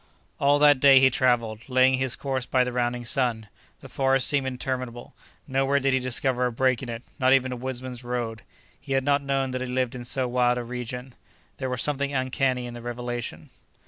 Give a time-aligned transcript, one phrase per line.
[0.39, 3.47] All that day he traveled, laying his course by the rounding sun.
[3.81, 5.13] The forest seemed interminable;
[5.47, 8.41] nowhere did he discover a break in it, not even a woodman's road.
[8.79, 11.13] He had not known that he lived in so wild a region.
[11.57, 13.51] There was something uncanny in the revelation.